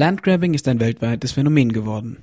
[0.00, 2.16] Landgrabbing ist ein weltweites Phänomen geworden.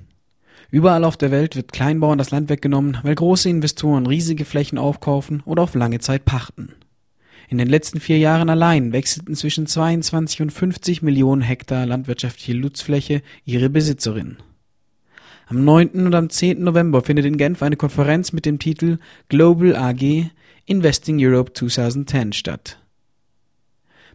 [0.72, 5.44] Überall auf der Welt wird Kleinbauern das Land weggenommen, weil große Investoren riesige Flächen aufkaufen
[5.44, 6.74] oder auf lange Zeit pachten.
[7.48, 13.22] In den letzten vier Jahren allein wechselten zwischen 22 und 50 Millionen Hektar landwirtschaftliche Nutzfläche
[13.44, 14.38] ihre Besitzerin.
[15.46, 16.04] Am 9.
[16.04, 16.60] und am 10.
[16.60, 18.98] November findet in Genf eine Konferenz mit dem Titel
[19.28, 20.32] Global AG
[20.64, 22.80] Investing Europe 2010 statt.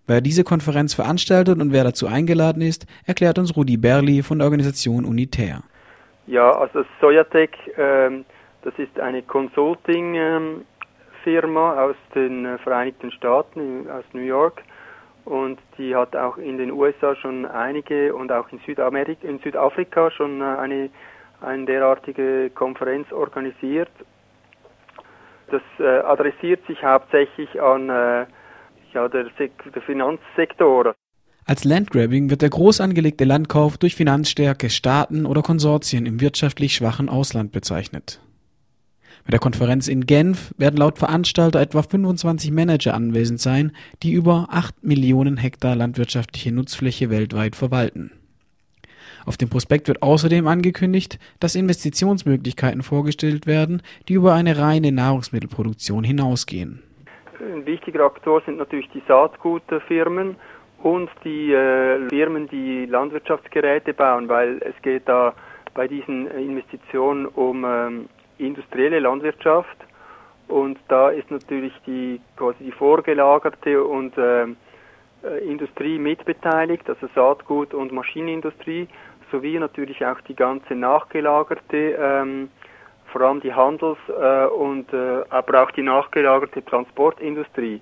[0.05, 4.47] Wer diese Konferenz veranstaltet und wer dazu eingeladen ist, erklärt uns Rudi Berli von der
[4.47, 5.63] Organisation Unitaire.
[6.27, 8.25] Ja, also Sojatec, ähm,
[8.63, 14.61] das ist eine Consulting-Firma ähm, aus den Vereinigten Staaten, aus New York.
[15.23, 20.11] Und die hat auch in den USA schon einige und auch in Südamerika, in Südafrika
[20.11, 20.89] schon äh, eine,
[21.39, 23.91] eine derartige Konferenz organisiert.
[25.49, 28.25] Das äh, adressiert sich hauptsächlich an äh,
[28.93, 30.95] ja, der, der Finanzsektor.
[31.45, 37.09] Als Landgrabbing wird der groß angelegte Landkauf durch Finanzstärke, Staaten oder Konsortien im wirtschaftlich schwachen
[37.09, 38.21] Ausland bezeichnet.
[39.25, 43.71] Bei der Konferenz in Genf werden laut Veranstalter etwa 25 Manager anwesend sein,
[44.03, 48.11] die über 8 Millionen Hektar landwirtschaftliche Nutzfläche weltweit verwalten.
[49.25, 56.03] Auf dem Prospekt wird außerdem angekündigt, dass Investitionsmöglichkeiten vorgestellt werden, die über eine reine Nahrungsmittelproduktion
[56.03, 56.83] hinausgehen.
[57.43, 60.37] Ein wichtiger Aktor sind natürlich die Saatgutfirmen
[60.81, 65.33] und die äh, Firmen, die Landwirtschaftsgeräte bauen, weil es geht da
[65.73, 69.77] bei diesen Investitionen um ähm, industrielle Landwirtschaft.
[70.47, 74.45] Und da ist natürlich die quasi die vorgelagerte und äh,
[75.45, 78.87] Industrie mitbeteiligt, also Saatgut und Maschinenindustrie,
[79.31, 82.49] sowie natürlich auch die ganze nachgelagerte, ähm,
[83.13, 87.79] vor allem die Handels- äh, und äh, aber auch die nachgelagerte Transportindustrie.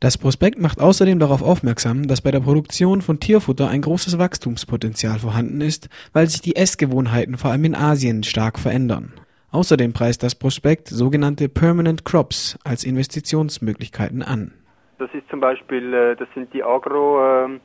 [0.00, 5.18] Das Prospekt macht außerdem darauf aufmerksam, dass bei der Produktion von Tierfutter ein großes Wachstumspotenzial
[5.18, 9.14] vorhanden ist, weil sich die Essgewohnheiten vor allem in Asien stark verändern.
[9.50, 14.52] Außerdem preist das Prospekt sogenannte Permanent Crops als Investitionsmöglichkeiten an.
[14.98, 17.60] Das ist zum Beispiel, äh, das sind die Agro, ähm,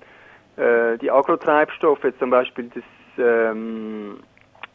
[0.56, 2.84] äh, die Agrotreibstoffe, zum Beispiel das,
[3.18, 4.20] ähm,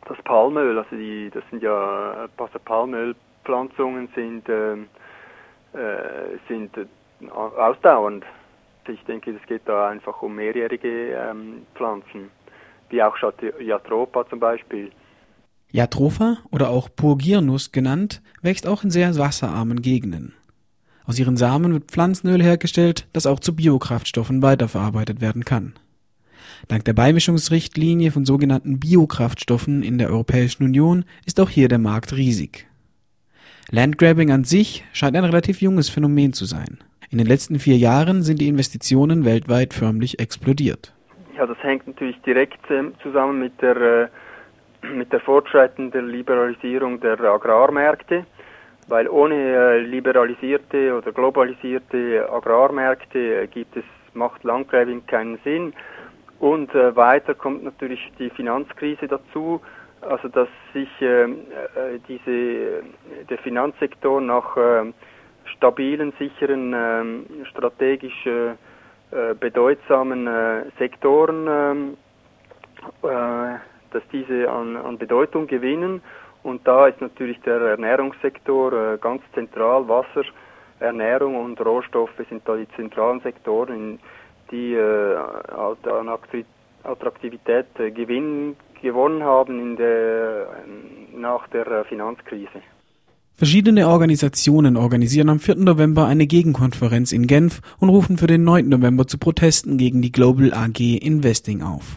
[0.06, 4.86] das Palmöl, also die, das sind ja, also Palmölpflanzungen sind, ähm,
[5.72, 6.70] äh, sind
[7.30, 8.24] ausdauernd.
[8.86, 12.30] Ich denke, es geht da einfach um mehrjährige ähm, Pflanzen,
[12.90, 13.16] wie auch
[13.60, 14.90] Jatropha zum Beispiel.
[15.70, 20.34] Jatropha oder auch Purgirnuss genannt, wächst auch in sehr wasserarmen Gegenden.
[21.06, 25.74] Aus ihren Samen wird Pflanzenöl hergestellt, das auch zu Biokraftstoffen weiterverarbeitet werden kann.
[26.68, 32.16] Dank der Beimischungsrichtlinie von sogenannten Biokraftstoffen in der Europäischen Union ist auch hier der Markt
[32.16, 32.66] riesig.
[33.70, 36.78] Landgrabbing an sich scheint ein relativ junges Phänomen zu sein.
[37.10, 40.92] In den letzten vier Jahren sind die Investitionen weltweit förmlich explodiert.
[41.36, 43.76] Ja, das hängt natürlich direkt ähm, zusammen mit der,
[44.82, 48.24] äh, mit der fortschreitenden Liberalisierung der Agrarmärkte,
[48.88, 55.72] weil ohne äh, liberalisierte oder globalisierte Agrarmärkte äh, gibt es, macht Landgrabbing keinen Sinn.
[56.44, 59.62] Und äh, weiter kommt natürlich die Finanzkrise dazu,
[60.02, 61.38] also dass sich ähm,
[61.74, 62.82] äh, diese,
[63.30, 64.92] der Finanzsektor nach äh,
[65.46, 71.96] stabilen, sicheren, ähm, strategisch äh, äh, bedeutsamen äh, Sektoren, ähm,
[73.04, 73.56] äh,
[73.92, 76.02] dass diese an, an Bedeutung gewinnen.
[76.42, 79.88] Und da ist natürlich der Ernährungssektor äh, ganz zentral.
[79.88, 80.24] Wasser,
[80.78, 83.98] Ernährung und Rohstoffe sind da die zentralen Sektoren,
[84.54, 86.08] die äh, an
[86.84, 90.46] Attraktivität gewinnen, gewonnen haben in der,
[91.16, 92.62] nach der Finanzkrise.
[93.36, 95.56] Verschiedene Organisationen organisieren am 4.
[95.56, 98.68] November eine Gegenkonferenz in Genf und rufen für den 9.
[98.68, 101.96] November zu Protesten gegen die Global AG Investing auf.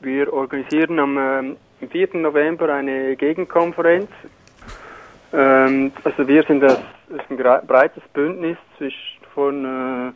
[0.00, 1.56] Wir organisieren am
[1.90, 2.14] 4.
[2.14, 4.08] Ähm, November eine Gegenkonferenz.
[5.34, 6.78] Ähm, also wir sind das,
[7.10, 7.36] das ein
[7.66, 8.56] breites Bündnis
[9.34, 10.12] von äh, äh,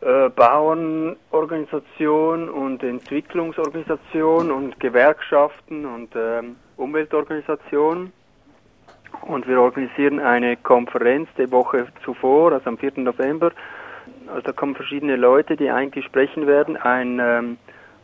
[0.00, 8.12] Bauernorganisation und Entwicklungsorganisation und Gewerkschaften und ähm, Umweltorganisationen.
[9.22, 12.92] Und wir organisieren eine Konferenz die Woche zuvor, also am 4.
[12.96, 13.52] November.
[14.28, 16.76] Also da kommen verschiedene Leute, die eigentlich sprechen werden.
[16.76, 17.56] Ein ähm,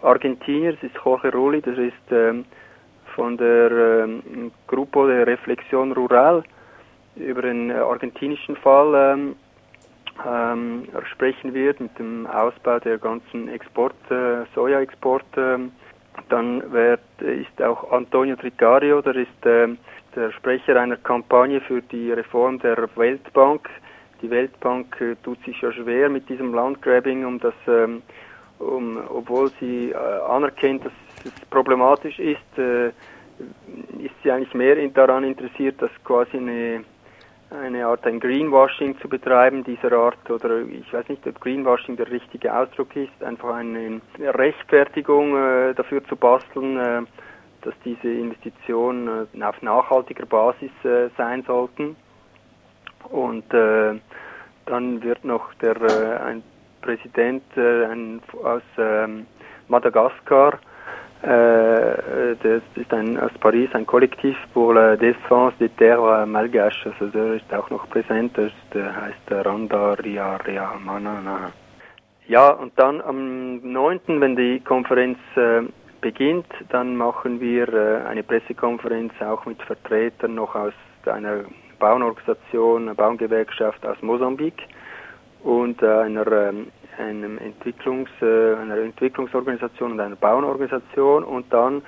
[0.03, 2.45] Argentinier, das ist Jorge Rulli, das ist ähm,
[3.15, 6.43] von der ähm, Grupo de Reflexion Rural
[7.17, 9.35] über den äh, argentinischen Fall
[10.27, 15.25] ähm, sprechen wird mit dem Ausbau der ganzen Export, äh, Soja-Export.
[15.37, 15.59] Äh,
[16.29, 19.69] dann wird, ist auch Antonio Tricario, der ist äh,
[20.15, 23.69] der Sprecher einer Kampagne für die Reform der Weltbank.
[24.21, 28.03] Die Weltbank äh, tut sich ja schwer mit diesem Landgrabbing, um das, ähm,
[28.59, 30.93] um, obwohl sie äh, anerkennt, dass
[31.25, 32.89] es problematisch ist, äh,
[33.99, 36.85] ist sie eigentlich mehr daran interessiert, dass quasi eine,
[37.61, 42.11] eine Art ein Greenwashing zu betreiben dieser Art oder ich weiß nicht, ob Greenwashing der
[42.11, 47.03] richtige Ausdruck ist, einfach eine Rechtfertigung äh, dafür zu basteln, äh,
[47.63, 51.97] dass diese Investitionen äh, auf nachhaltiger Basis äh, sein sollten.
[53.11, 53.99] Und äh,
[54.67, 55.77] dann wird noch der
[56.25, 56.43] ein
[56.81, 59.27] Präsident ein, aus ähm,
[59.69, 60.72] Madagaskar äh,
[61.23, 66.93] das ist ein, aus Paris ein Kollektiv pour la défense des terres malgaches.
[66.99, 71.53] Also der ist auch noch präsent, das heißt Randa Ria Ria Manana.
[72.27, 75.63] Ja, und dann am 9., wenn die Konferenz äh,
[76.01, 80.75] beginnt, dann machen wir äh, eine Pressekonferenz auch mit Vertretern noch aus
[81.07, 81.45] einer
[81.79, 84.55] Bauernorganisation, einer Baugewerkschaft aus Mosambik
[85.43, 86.69] und äh, einer ähm,
[86.99, 91.83] einem Entwicklungs, äh, einer Entwicklungsorganisation und einer Bauernorganisation und dann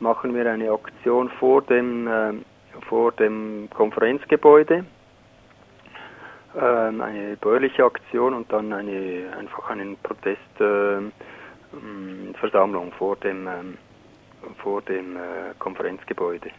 [0.00, 2.34] machen wir eine Aktion vor dem, äh,
[2.88, 4.84] vor dem Konferenzgebäude,
[6.54, 13.48] äh, eine bäuerliche Aktion und dann eine, einfach eine Protestversammlung vor dem,
[14.62, 15.16] vor dem
[15.58, 16.50] Konferenzgebäude.